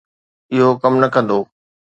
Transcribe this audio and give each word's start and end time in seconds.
اهو 0.53 0.69
ڪم 0.81 0.93
نه 1.01 1.07
ڪندو. 1.13 1.39